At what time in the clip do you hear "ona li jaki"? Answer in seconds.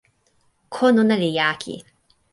1.01-1.75